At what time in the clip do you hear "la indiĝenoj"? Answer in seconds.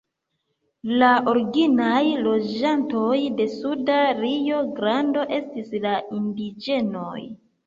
5.85-7.21